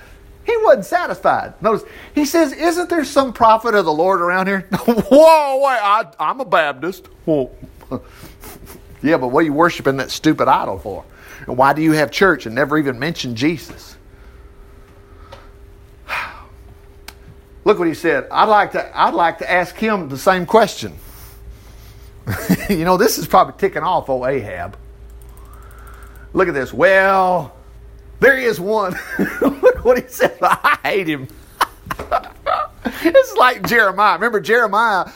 [0.47, 1.61] he wasn't satisfied.
[1.63, 4.61] Notice, he says, Isn't there some prophet of the Lord around here?
[4.73, 7.07] Whoa, wait, I, I'm a Baptist.
[7.25, 7.51] Whoa.
[9.05, 11.05] Yeah, but what are you worshiping that stupid idol for?
[11.47, 13.99] And why do you have church and never even mention Jesus?
[17.67, 18.27] Look what he said.
[18.31, 20.95] I'd like to, I'd like to ask him the same question.
[22.71, 24.79] you know, this is probably ticking off old Ahab.
[26.33, 26.73] Look at this.
[26.73, 27.55] Well,
[28.25, 28.99] there he is one.
[29.41, 30.39] Look what he said.
[30.41, 31.29] I hate him.
[32.85, 34.15] it's like Jeremiah.
[34.15, 35.09] Remember Jeremiah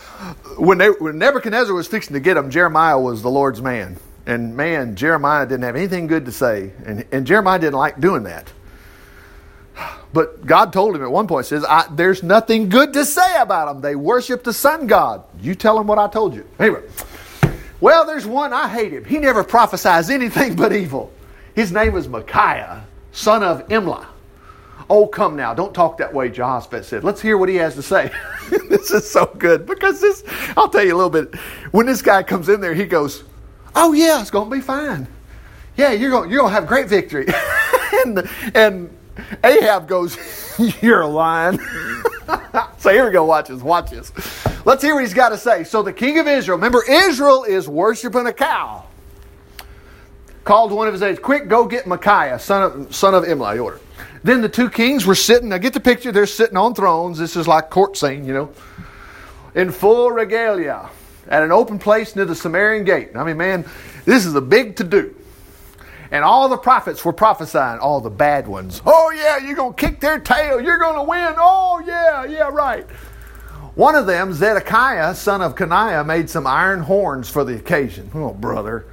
[0.59, 3.97] when they when Nebuchadnezzar was fixing to get him, Jeremiah was the Lord's man.
[4.27, 6.73] And man, Jeremiah didn't have anything good to say.
[6.85, 8.53] And, and Jeremiah didn't like doing that.
[10.13, 13.81] But God told him at one point, says, There's nothing good to say about them.
[13.81, 15.25] They worship the sun god.
[15.41, 16.47] You tell them what I told you.
[16.59, 16.83] Anyway,
[17.81, 19.05] well, there's one, I hate him.
[19.05, 21.13] He never prophesies anything but evil.
[21.55, 24.07] His name was Micaiah, son of Imlah.
[24.91, 27.05] Oh, come now, don't talk that way, Jehoshaphat said.
[27.05, 28.11] Let's hear what he has to say.
[28.69, 30.25] this is so good because this,
[30.57, 31.35] I'll tell you a little bit.
[31.73, 33.25] When this guy comes in there, he goes,
[33.75, 35.07] Oh, yeah, it's going to be fine.
[35.77, 37.27] Yeah, you're going you're to have great victory.
[38.05, 38.97] and, and
[39.45, 40.17] Ahab goes,
[40.83, 41.59] You're lying.
[42.79, 44.11] so here we go, watch this, watch this.
[44.65, 45.65] Let's hear what he's got to say.
[45.65, 48.88] So the king of Israel, remember, Israel is worshiping a cow.
[50.49, 53.81] Called one of his aides, Quick, go get Micaiah, son of, son of Imlah, order.
[54.23, 55.51] Then the two kings were sitting.
[55.51, 56.11] Now get the picture.
[56.11, 57.19] They're sitting on thrones.
[57.19, 58.51] This is like court scene, you know,
[59.55, 60.89] in full regalia
[61.29, 63.11] at an open place near the Samarian gate.
[63.15, 63.67] I mean, man,
[64.07, 65.15] this is a big to do.
[66.11, 68.81] And all the prophets were prophesying, all the bad ones.
[68.87, 70.63] Oh, yeah, you're going to kick their tail.
[70.63, 71.35] You're going to win.
[71.37, 72.87] Oh, yeah, yeah, right.
[73.75, 78.11] One of them, Zedekiah, son of Kenaiah, made some iron horns for the occasion.
[78.15, 78.87] Oh, brother.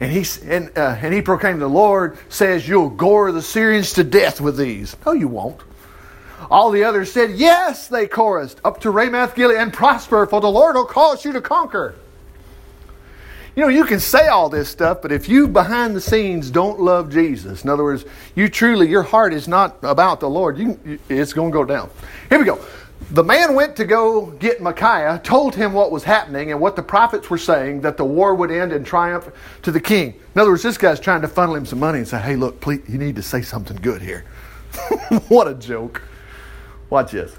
[0.00, 4.04] And he, and, uh, and he proclaimed, The Lord says, You'll gore the Syrians to
[4.04, 4.96] death with these.
[5.04, 5.60] No, you won't.
[6.50, 10.50] All the others said, Yes, they chorused, up to Ramoth Gilead and prosper, for the
[10.50, 11.96] Lord will cause you to conquer.
[13.56, 16.78] You know, you can say all this stuff, but if you behind the scenes don't
[16.78, 18.04] love Jesus, in other words,
[18.36, 21.90] you truly, your heart is not about the Lord, you, it's going to go down.
[22.28, 22.64] Here we go.
[23.10, 26.82] The man went to go get Micaiah, told him what was happening and what the
[26.82, 29.30] prophets were saying that the war would end in triumph
[29.62, 30.12] to the king.
[30.34, 32.60] In other words, this guy's trying to funnel him some money and say, hey, look,
[32.60, 34.26] please, you need to say something good here.
[35.28, 36.02] what a joke.
[36.90, 37.34] Watch this.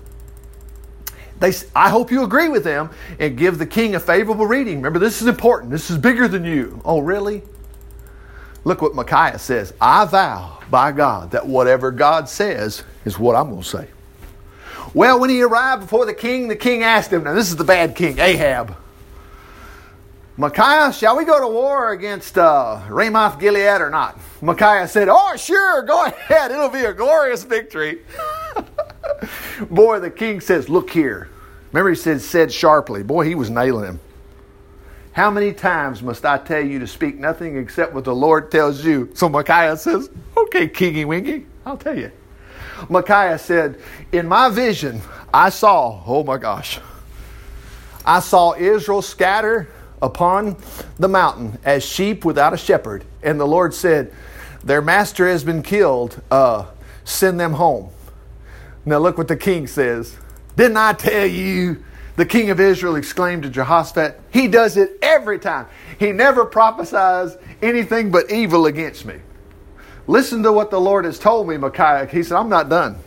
[1.40, 4.78] They, I hope you agree with them and give the king a favorable reading.
[4.78, 5.72] Remember, this is important.
[5.72, 6.82] This is bigger than you.
[6.84, 7.44] Oh, really?
[8.64, 9.74] Look what Micaiah says.
[9.80, 13.88] I vow by God that whatever God says is what I'm going to say.
[14.94, 17.64] Well, when he arrived before the king, the king asked him, now this is the
[17.64, 18.76] bad king, Ahab.
[20.40, 24.18] Micaiah, shall we go to war against uh, Ramoth Gilead or not?
[24.42, 26.52] Micaiah said, Oh, sure, go ahead.
[26.52, 28.00] It'll be a glorious victory.
[29.70, 31.30] Boy, the king says, Look here.
[31.74, 33.04] Remember, he said, said sharply.
[33.04, 34.00] Boy, he was nailing him.
[35.12, 38.86] How many times must I tell you to speak nothing except what the Lord tells
[38.86, 39.12] you?
[39.16, 42.14] So Micaiah says, Okay, Kingy Wingy, I'll tell you.
[42.88, 43.80] Micaiah said,
[44.12, 45.02] In my vision,
[45.34, 46.80] I saw, oh my gosh,
[48.06, 49.70] I saw Israel scatter
[50.02, 50.58] upon
[50.98, 53.04] the mountain as sheep without a shepherd.
[53.22, 54.14] And the Lord said,
[54.64, 56.22] Their master has been killed.
[56.32, 56.66] Uh,
[57.04, 57.90] send them home.
[58.86, 60.16] Now look what the king says.
[60.56, 61.84] Didn't I tell you?
[62.16, 65.68] The king of Israel exclaimed to Jehoshaphat, He does it every time.
[65.98, 69.22] He never prophesies anything but evil against me.
[70.10, 72.08] Listen to what the Lord has told me, Micaiah.
[72.08, 72.98] He said, I'm not done.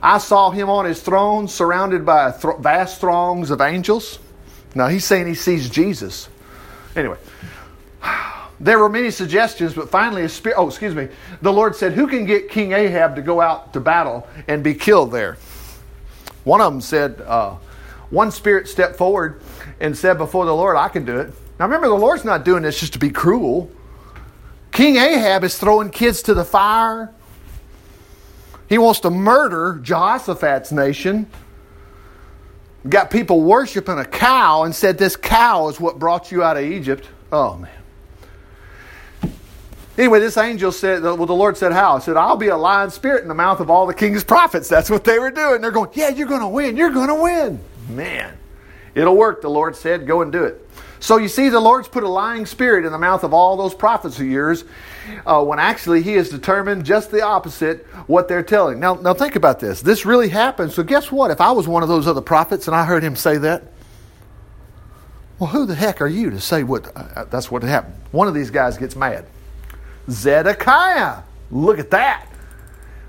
[0.00, 4.20] I saw him on his throne surrounded by th- vast throngs of angels.
[4.72, 6.28] Now he's saying he sees Jesus.
[6.94, 7.16] Anyway,
[8.60, 11.08] there were many suggestions, but finally, a spirit, oh, excuse me,
[11.42, 14.74] the Lord said, Who can get King Ahab to go out to battle and be
[14.74, 15.38] killed there?
[16.44, 17.56] One of them said, uh,
[18.10, 19.42] One spirit stepped forward
[19.80, 21.34] and said before the Lord, I can do it.
[21.58, 23.72] Now remember, the Lord's not doing this just to be cruel.
[24.72, 27.12] King Ahab is throwing kids to the fire.
[28.68, 31.28] He wants to murder Jehoshaphat's nation.
[32.88, 36.64] Got people worshiping a cow and said, This cow is what brought you out of
[36.64, 37.08] Egypt.
[37.32, 37.70] Oh, man.
[39.98, 41.96] Anyway, this angel said, well, the Lord said, How?
[41.96, 44.68] I said, I'll be a lying spirit in the mouth of all the king's prophets.
[44.68, 45.60] That's what they were doing.
[45.60, 46.76] They're going, Yeah, you're going to win.
[46.76, 47.60] You're going to win.
[47.88, 48.36] Man,
[48.94, 50.06] it'll work, the Lord said.
[50.06, 50.68] Go and do it.
[51.00, 53.74] So you see, the Lord's put a lying spirit in the mouth of all those
[53.74, 54.64] prophets of yours
[55.26, 58.80] uh, when actually He has determined just the opposite what they're telling.
[58.80, 59.80] Now, now think about this.
[59.80, 60.72] This really happened.
[60.72, 61.30] So guess what?
[61.30, 63.64] If I was one of those other prophets and I heard him say that,
[65.38, 66.86] well, who the heck are you to say what?
[66.96, 67.94] Uh, uh that's what happened.
[68.10, 69.26] One of these guys gets mad.
[70.10, 71.22] Zedekiah.
[71.50, 72.26] Look at that.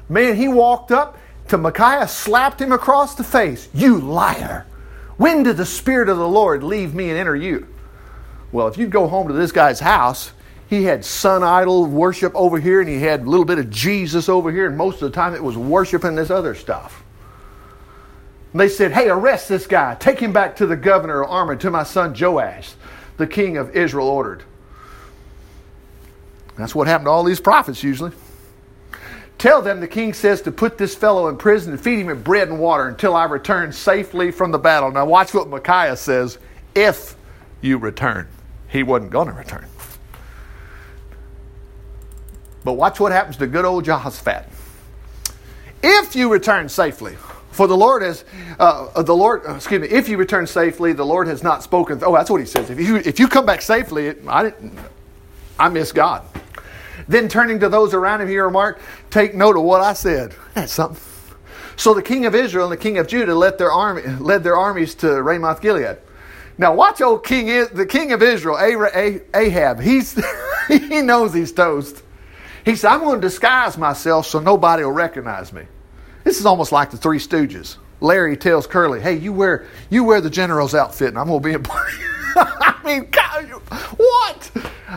[0.08, 1.18] Man, he walked up
[1.50, 3.68] to Micaiah, slapped him across the face.
[3.74, 4.66] You liar.
[5.18, 7.68] When did the Spirit of the Lord leave me and enter you?
[8.52, 10.32] Well, if you go home to this guy's house,
[10.70, 14.30] he had sun idol worship over here and he had a little bit of Jesus
[14.30, 17.04] over here, and most of the time it was worshiping this other stuff.
[18.52, 19.96] And they said, Hey, arrest this guy.
[19.96, 22.74] Take him back to the governor of Armor, to my son Joash,
[23.18, 24.44] the king of Israel ordered.
[26.56, 28.12] That's what happened to all these prophets usually.
[29.38, 32.50] Tell them the king says to put this fellow in prison and feed him bread
[32.50, 34.92] and water until I return safely from the battle.
[34.92, 36.38] Now, watch what Micaiah says
[36.76, 37.16] if
[37.62, 38.28] you return
[38.70, 39.66] he wasn't going to return.
[42.64, 44.46] But watch what happens to good old Jehoshaphat.
[45.82, 47.16] If you return safely,
[47.52, 48.26] for the Lord has,
[48.60, 52.00] uh, the Lord, uh, excuse me, if you return safely, the Lord has not spoken.
[52.04, 52.70] Oh, that's what he says.
[52.70, 54.78] If you, if you come back safely, I, didn't,
[55.58, 56.26] I miss God.
[57.08, 60.36] Then turning to those around him, he remarked, Take note of what I said.
[60.54, 61.02] That's something.
[61.76, 64.58] So the king of Israel and the king of Judah led their, army, led their
[64.58, 65.98] armies to Ramoth Gilead.
[66.60, 69.80] Now watch old King, the king of Israel, Ahab.
[69.80, 70.22] He's
[70.68, 72.04] he knows he's toast.
[72.66, 75.64] He said, "I'm going to disguise myself so nobody will recognize me."
[76.26, 77.78] This is almost like the Three Stooges.
[78.02, 81.48] Larry tells Curly, "Hey, you wear you wear the general's outfit, and I'm going to
[81.48, 81.66] be in."
[82.36, 83.46] I mean, God,
[83.96, 84.52] what?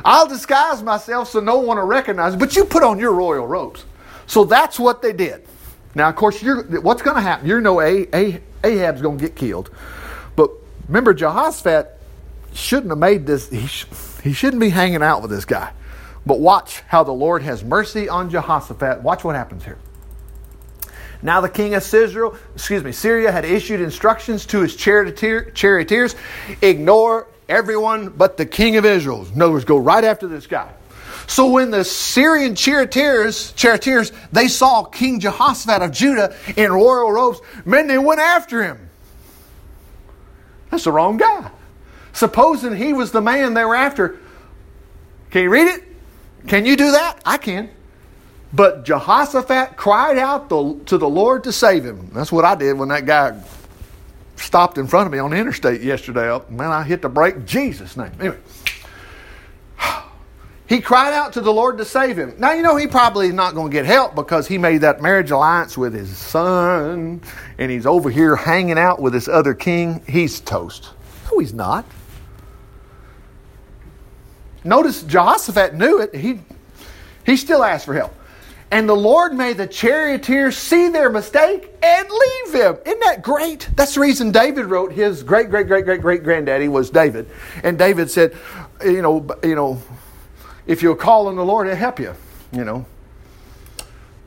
[0.04, 2.32] I'll disguise myself so no one will recognize.
[2.32, 3.84] Me, but you put on your royal robes.
[4.26, 5.46] So that's what they did.
[5.94, 7.46] Now, of course, what's going to happen?
[7.46, 9.70] You know, Ahab's going to get killed.
[10.92, 11.98] Remember, Jehoshaphat
[12.52, 13.86] shouldn't have made this, he, sh-
[14.22, 15.72] he shouldn't be hanging out with this guy.
[16.26, 19.00] But watch how the Lord has mercy on Jehoshaphat.
[19.00, 19.78] Watch what happens here.
[21.22, 26.14] Now the king of Israel, excuse me, Syria had issued instructions to his charioteer, charioteers,
[26.60, 29.26] ignore everyone but the king of Israel.
[29.34, 30.70] In other words, go right after this guy.
[31.26, 37.40] So when the Syrian charioteers, charioteers, they saw King Jehoshaphat of Judah in royal robes,
[37.64, 38.90] men, they went after him.
[40.72, 41.50] That's the wrong guy.
[42.14, 44.18] Supposing he was the man they were after.
[45.30, 45.84] Can you read it?
[46.48, 47.20] Can you do that?
[47.24, 47.70] I can.
[48.54, 52.10] But Jehoshaphat cried out to the Lord to save him.
[52.12, 53.38] That's what I did when that guy
[54.36, 56.30] stopped in front of me on the interstate yesterday.
[56.30, 57.44] Oh, man, I hit the brake.
[57.44, 58.12] Jesus' name.
[58.18, 58.38] Anyway.
[60.72, 62.34] He cried out to the Lord to save him.
[62.38, 65.02] Now, you know, he probably is not going to get help because he made that
[65.02, 67.20] marriage alliance with his son
[67.58, 70.02] and he's over here hanging out with this other king.
[70.08, 70.94] He's toast.
[71.30, 71.84] No, he's not.
[74.64, 76.14] Notice Jehoshaphat knew it.
[76.14, 76.40] He,
[77.26, 78.14] he still asked for help.
[78.70, 82.78] And the Lord made the charioteers see their mistake and leave them.
[82.86, 83.68] Isn't that great?
[83.76, 87.28] That's the reason David wrote his great, great, great, great, great granddaddy was David.
[87.62, 88.34] And David said,
[88.82, 89.82] you know, you know,
[90.66, 92.14] if you'll call on the Lord, he'll help you,
[92.52, 92.86] you know.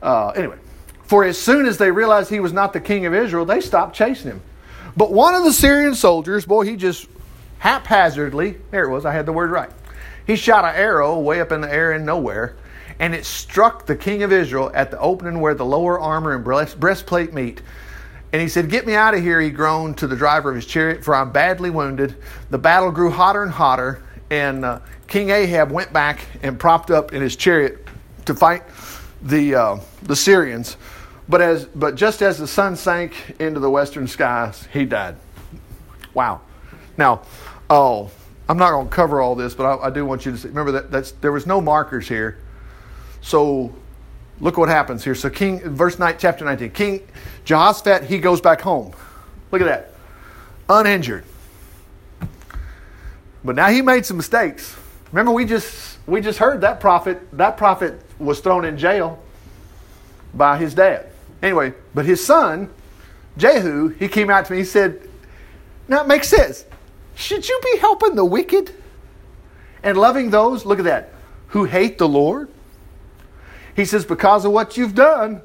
[0.02, 0.56] Uh, anyway,
[1.04, 3.94] for as soon as they realized he was not the king of Israel, they stopped
[3.96, 4.42] chasing him.
[4.96, 7.06] But one of the Syrian soldiers, boy, he just
[7.58, 9.70] haphazardly, there it was, I had the word right.
[10.26, 12.56] He shot an arrow way up in the air in nowhere
[12.98, 16.44] and it struck the king of Israel at the opening where the lower armor and
[16.80, 17.60] breastplate meet.
[18.32, 20.66] And he said, Get me out of here, he groaned to the driver of his
[20.66, 22.16] chariot, for I'm badly wounded.
[22.50, 27.12] The battle grew hotter and hotter, and uh, King Ahab went back and propped up
[27.12, 27.86] in his chariot
[28.24, 28.62] to fight
[29.22, 30.76] the, uh, the Syrians.
[31.28, 35.16] But, as, but just as the sun sank into the western skies, he died.
[36.14, 36.40] Wow.
[36.96, 37.22] Now,
[37.68, 38.10] oh,
[38.48, 40.48] I'm not going to cover all this, but I, I do want you to see.
[40.48, 42.38] Remember that that's, there was no markers here
[43.26, 43.74] so
[44.38, 45.16] look what happens here.
[45.16, 47.08] So King, verse 9, chapter 19, King
[47.44, 48.92] Jehoshaphat, he goes back home.
[49.50, 49.92] Look at that.
[50.68, 51.24] Uninjured.
[53.44, 54.76] But now he made some mistakes.
[55.16, 59.18] Remember, we just we just heard that prophet, that prophet was thrown in jail
[60.34, 61.06] by his dad.
[61.42, 62.68] Anyway, but his son,
[63.38, 65.08] Jehu, he came out to me, he said,
[65.88, 66.66] Now it makes sense.
[67.14, 68.74] Should you be helping the wicked
[69.82, 71.14] and loving those, look at that,
[71.46, 72.50] who hate the Lord?
[73.74, 75.40] He says, Because of what you've done,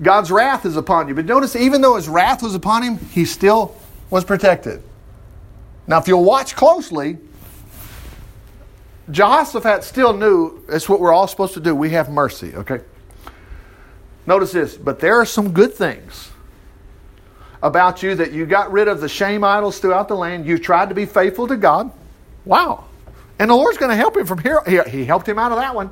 [0.00, 1.16] God's wrath is upon you.
[1.16, 3.74] But notice, even though his wrath was upon him, he still
[4.10, 4.80] was protected.
[5.88, 7.18] Now, if you'll watch closely,
[9.10, 11.74] Jehoshaphat still knew it's what we're all supposed to do.
[11.74, 12.80] We have mercy, okay?
[14.26, 16.30] Notice this, but there are some good things
[17.62, 20.46] about you that you got rid of the shame idols throughout the land.
[20.46, 21.90] You tried to be faithful to God.
[22.44, 22.84] Wow.
[23.38, 24.62] And the Lord's going to help him from here.
[24.86, 25.90] He helped him out of that one.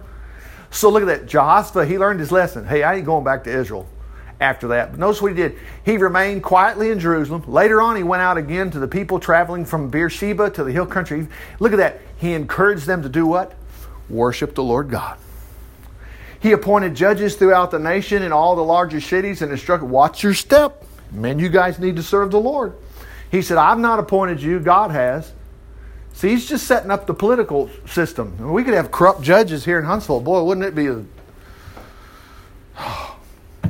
[0.70, 1.27] So look at that.
[1.27, 2.66] Jehoshaphat, he learned his lesson.
[2.66, 3.87] Hey, I ain't going back to Israel
[4.42, 4.90] after that.
[4.90, 5.57] But notice what he did.
[5.85, 7.44] He remained quietly in Jerusalem.
[7.46, 10.87] Later on, he went out again to the people traveling from Beersheba to the hill
[10.87, 11.28] country.
[11.61, 12.00] Look at that.
[12.18, 13.55] He encouraged them to do what?
[14.11, 15.16] Worship the Lord God.
[16.40, 20.35] He appointed judges throughout the nation in all the larger cities and instructed, watch your
[20.35, 20.85] step.
[21.12, 22.74] Men, you guys need to serve the Lord.
[23.31, 25.33] He said, I've not appointed you, God has.
[26.14, 28.52] See, he's just setting up the political system.
[28.52, 30.20] We could have corrupt judges here in Huntsville.
[30.20, 31.05] Boy, wouldn't it be a.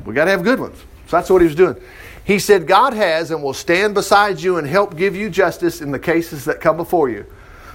[0.04, 0.78] we got to have good ones.
[1.06, 1.76] So that's what he was doing.
[2.24, 5.90] He said, God has and will stand beside you and help give you justice in
[5.90, 7.26] the cases that come before you.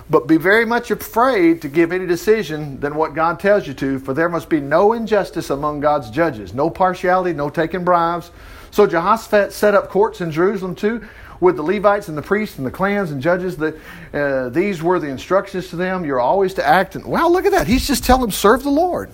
[0.09, 3.99] But be very much afraid to give any decision than what God tells you to,
[3.99, 8.31] for there must be no injustice among God's judges, no partiality, no taking bribes.
[8.71, 11.05] So Jehoshaphat set up courts in Jerusalem too,
[11.41, 13.75] with the Levites and the priests and the clans and judges that
[14.13, 16.05] uh, these were the instructions to them.
[16.05, 16.95] You're always to act.
[16.95, 17.67] And wow, look at that.
[17.67, 19.11] He's just telling them, serve the Lord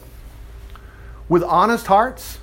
[1.28, 2.38] with honest hearts.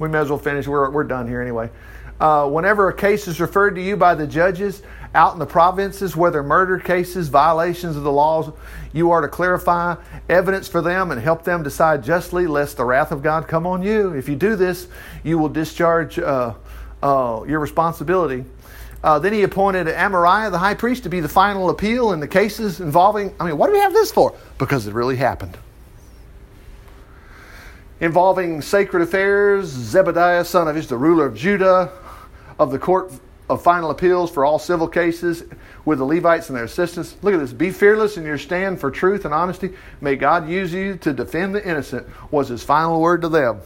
[0.00, 0.66] We may as well finish.
[0.66, 1.70] We're, we're done here anyway.
[2.18, 4.82] Uh, whenever a case is referred to you by the judges
[5.14, 8.52] out in the provinces, whether murder cases, violations of the laws,
[8.92, 9.94] you are to clarify
[10.28, 13.82] evidence for them and help them decide justly, lest the wrath of God come on
[13.82, 14.10] you.
[14.10, 14.88] If you do this,
[15.22, 16.54] you will discharge uh,
[17.02, 18.44] uh, your responsibility
[19.02, 22.28] uh, then he appointed Amariah, the high priest, to be the final appeal in the
[22.28, 23.34] cases involving.
[23.40, 24.34] I mean, what do we have this for?
[24.58, 25.56] Because it really happened.
[28.00, 31.92] Involving sacred affairs, Zebadiah, son of Ish, the ruler of Judah,
[32.58, 33.12] of the court
[33.50, 35.42] of final appeals for all civil cases
[35.84, 37.16] with the Levites and their assistants.
[37.22, 37.52] Look at this.
[37.52, 39.74] Be fearless in your stand for truth and honesty.
[40.00, 43.60] May God use you to defend the innocent, was his final word to them.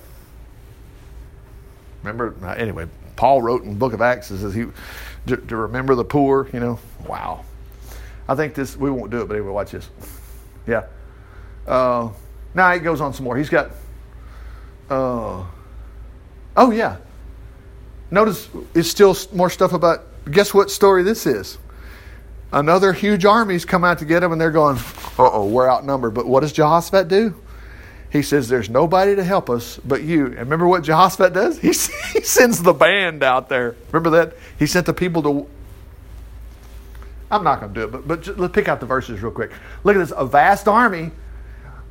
[2.03, 2.87] Remember, uh, anyway,
[3.17, 4.67] Paul wrote in the book of Acts, says he
[5.27, 6.79] to, to remember the poor, you know.
[7.07, 7.45] Wow.
[8.29, 9.89] I think this, we won't do it, but anyway, watch this.
[10.67, 10.87] Yeah.
[11.67, 12.11] Uh,
[12.55, 13.37] now it goes on some more.
[13.37, 13.71] He's got,
[14.91, 15.45] uh,
[16.57, 16.97] oh, yeah.
[18.11, 21.59] Notice it's still more stuff about, guess what story this is?
[22.53, 26.15] Another huge army's come out to get him, and they're going, uh oh, we're outnumbered.
[26.15, 27.35] But what does Jehoshaphat do?
[28.15, 30.27] He says, There's nobody to help us but you.
[30.27, 31.59] And remember what Jehoshaphat does?
[31.65, 33.75] He, he sends the band out there.
[33.91, 34.37] Remember that?
[34.57, 35.51] He sent the people to.
[37.29, 39.33] I'm not going to do it, but, but just, let's pick out the verses real
[39.33, 39.51] quick.
[39.83, 41.11] Look at this a vast army.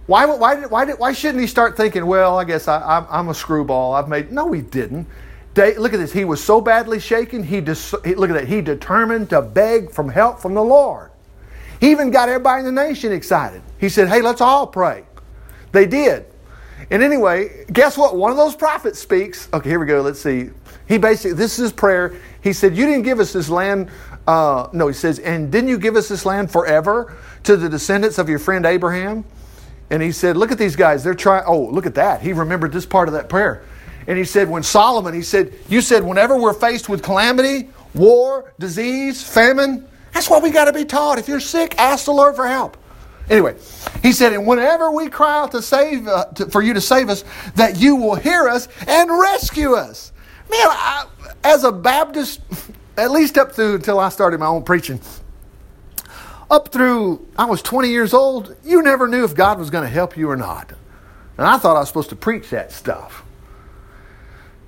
[0.05, 3.33] Why, why, why, why shouldn't he start thinking, well, I guess I, I'm, I'm a
[3.33, 3.93] screwball.
[3.93, 4.31] I've made.
[4.31, 5.07] No, he didn't.
[5.55, 6.11] look at this.
[6.11, 7.43] He was so badly shaken.
[7.43, 8.47] He, dis, he look at that.
[8.47, 11.11] He determined to beg from help from the Lord.
[11.79, 13.61] He even got everybody in the nation excited.
[13.77, 15.05] He said, "Hey, let's all pray."
[15.73, 16.25] They did.
[16.91, 18.15] And anyway, guess what?
[18.15, 19.49] One of those prophets speaks.
[19.53, 20.01] Okay, here we go.
[20.01, 20.51] Let's see.
[20.87, 22.15] He basically, this is his prayer.
[22.41, 23.89] He said, You didn't give us this land.
[24.27, 28.17] Uh, no, he says, And didn't you give us this land forever to the descendants
[28.17, 29.25] of your friend Abraham?
[29.93, 31.03] And he said, Look at these guys.
[31.03, 31.43] They're trying.
[31.45, 32.19] Oh, look at that.
[32.19, 33.61] He remembered this part of that prayer.
[34.07, 38.51] And he said, When Solomon, he said, You said, whenever we're faced with calamity, war,
[38.57, 41.19] disease, famine, that's what we got to be taught.
[41.19, 42.75] If you're sick, ask the Lord for help.
[43.29, 43.55] Anyway,
[44.01, 47.09] he said, and whenever we cry out to save, uh, to, for you to save
[47.09, 47.23] us,
[47.53, 50.11] that you will hear us and rescue us.
[50.49, 51.05] Man, I,
[51.43, 52.41] as a Baptist,
[52.97, 54.99] at least up through until I started my own preaching,
[56.49, 59.89] up through I was 20 years old, you never knew if God was going to
[59.89, 60.71] help you or not.
[61.37, 63.23] And I thought I was supposed to preach that stuff.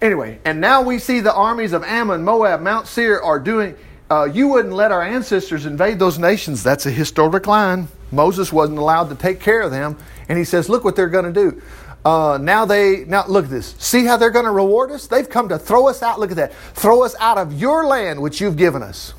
[0.01, 3.76] Anyway, and now we see the armies of Ammon, Moab, Mount Seir are doing.
[4.09, 6.61] Uh, you wouldn't let our ancestors invade those nations.
[6.61, 7.88] That's a historic line.
[8.11, 9.97] Moses wasn't allowed to take care of them.
[10.30, 11.61] And he says, Look what they're going to do.
[12.03, 13.73] Uh, now they now look at this.
[13.80, 15.07] See how they're going to reward us?
[15.07, 16.19] They've come to throw us out.
[16.19, 16.53] Look at that.
[16.73, 19.15] Throw us out of your land which you've given us.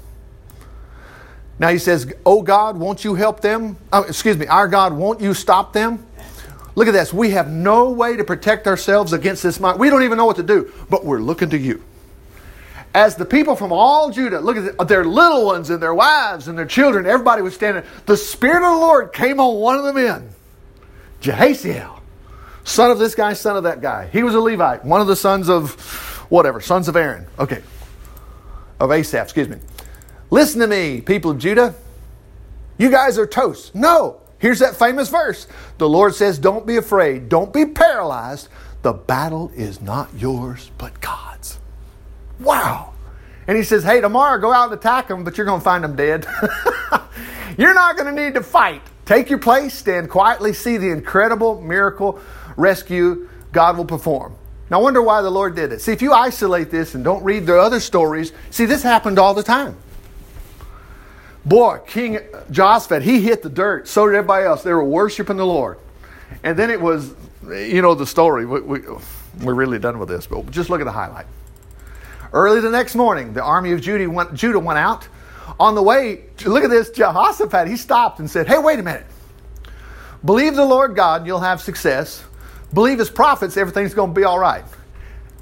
[1.59, 3.77] Now he says, "Oh God, won't you help them?
[3.93, 6.05] Oh, excuse me, our God, won't you stop them?"
[6.75, 7.13] Look at this.
[7.13, 9.79] We have no way to protect ourselves against this might.
[9.79, 11.83] We don't even know what to do, but we're looking to you
[12.97, 16.57] as the people from all Judah, look at their little ones and their wives and
[16.57, 17.85] their children, everybody was standing.
[18.07, 20.31] The Spirit of the Lord came on one of the men,
[21.21, 22.01] Jahaziel,
[22.65, 24.09] son of this guy, son of that guy.
[24.11, 25.73] He was a Levite, one of the sons of
[26.31, 27.27] whatever, sons of Aaron.
[27.39, 27.63] Okay.
[28.81, 29.59] Of Asaph, excuse me.
[30.31, 31.75] Listen to me, people of Judah.
[32.79, 33.75] You guys are toast.
[33.75, 34.21] No.
[34.39, 35.47] Here's that famous verse.
[35.79, 37.29] The Lord says, Don't be afraid.
[37.29, 38.49] Don't be paralyzed.
[38.83, 41.59] The battle is not yours, but God's.
[42.39, 42.93] Wow.
[43.47, 45.85] And he says, Hey, tomorrow go out and attack them, but you're going to find
[45.85, 46.27] them dead.
[47.59, 48.83] you're not going to need to fight.
[49.07, 52.21] Take your place, stand quietly, see the incredible miracle
[52.57, 54.35] rescue God will perform.
[54.69, 55.81] Now, I wonder why the Lord did it.
[55.81, 59.33] See, if you isolate this and don't read the other stories, see, this happened all
[59.33, 59.77] the time.
[61.47, 62.19] Boy, King
[62.51, 63.87] Jehoshaphat, he hit the dirt.
[63.87, 64.65] So did everybody else.
[64.65, 65.79] They were worshiping the Lord.
[66.43, 67.15] And then it was,
[67.49, 68.45] you know, the story.
[68.45, 68.81] We, we,
[69.41, 71.27] we're really done with this, but just look at the highlight.
[72.33, 75.07] Early the next morning, the army of Judah went, Judah went out.
[75.61, 79.07] On the way, look at this, Jehoshaphat, he stopped and said, Hey, wait a minute.
[80.25, 82.25] Believe the Lord God, you'll have success.
[82.75, 84.65] Believe his prophets, everything's going to be all right.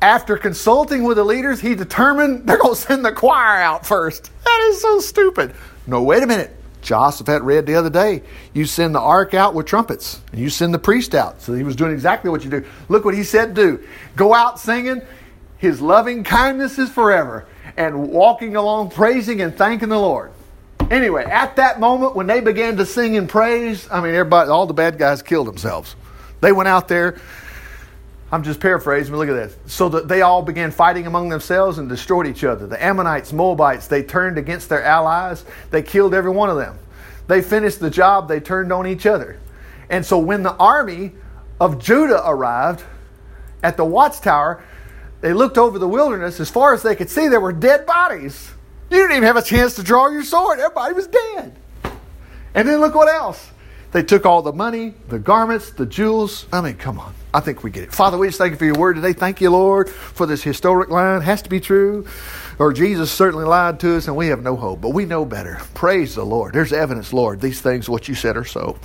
[0.03, 4.31] After consulting with the leaders, he determined they're going to send the choir out first.
[4.45, 5.55] That is so stupid.
[5.87, 6.55] No, wait a minute.
[6.85, 8.23] Jehoshaphat read the other day,
[8.53, 11.41] you send the ark out with trumpets, and you send the priest out.
[11.41, 12.65] So he was doing exactly what you do.
[12.89, 13.83] Look what he said do.
[14.17, 15.01] Go out singing,
[15.57, 20.31] his loving kindness is forever, and walking along praising and thanking the Lord.
[20.91, 24.67] Anyway, at that moment when they began to sing and praise, I mean, everybody, all
[24.67, 25.97] the bad guys killed themselves.
[26.43, 27.19] They went out there.
[28.35, 29.57] I'm just paraphrasing, but look at this.
[29.73, 32.67] So that they all began fighting among themselves and destroyed each other.
[32.67, 35.45] The Ammonites, Moabites, they turned against their allies.
[35.71, 36.77] They killed every one of them.
[37.29, 39.39] They finished the job, they turned on each other.
[39.89, 41.13] And so when the army
[41.61, 42.83] of Judah arrived
[43.63, 44.65] at the watchtower,
[45.21, 46.41] they looked over the wilderness.
[46.41, 48.51] As far as they could see, there were dead bodies.
[48.91, 50.59] You didn't even have a chance to draw your sword.
[50.59, 51.57] Everybody was dead.
[52.53, 53.53] And then look what else.
[53.93, 56.47] They took all the money, the garments, the jewels.
[56.53, 57.15] I mean, come on.
[57.35, 57.93] I think we get it.
[57.93, 59.13] Father, we just thank you for your word today.
[59.13, 61.21] Thank you, Lord, for this historic line.
[61.21, 62.07] It has to be true.
[62.61, 64.81] Or Jesus certainly lied to us and we have no hope.
[64.81, 65.61] But we know better.
[65.75, 66.55] Praise the Lord.
[66.55, 67.41] There's evidence, Lord.
[67.41, 68.79] These things, what you said, are so.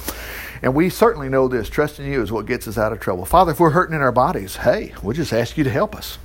[0.63, 1.69] And we certainly know this.
[1.69, 3.23] Trusting you is what gets us out of trouble.
[3.23, 6.17] Father, if we're hurting in our bodies, hey, we'll just ask you to help us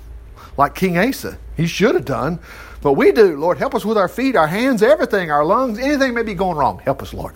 [0.56, 1.36] like King Asa.
[1.58, 2.38] He should have done,
[2.80, 3.36] but we do.
[3.36, 6.56] Lord, help us with our feet, our hands, everything, our lungs, anything may be going
[6.56, 6.78] wrong.
[6.78, 7.34] Help us, Lord.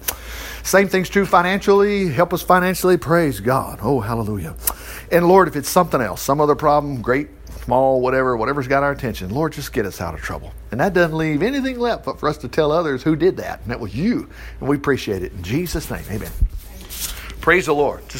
[0.69, 2.09] Same thing's true financially.
[2.09, 2.99] Help us financially.
[2.99, 3.79] Praise God.
[3.81, 4.55] Oh, hallelujah.
[5.11, 7.31] And Lord, if it's something else, some other problem, great,
[7.65, 10.53] small, whatever, whatever's got our attention, Lord, just get us out of trouble.
[10.71, 13.63] And that doesn't leave anything left but for us to tell others who did that.
[13.63, 14.29] And that was you.
[14.61, 15.33] And we appreciate it.
[15.33, 16.33] In Jesus' name, amen.
[17.41, 18.03] Praise the Lord.
[18.03, 18.17] Just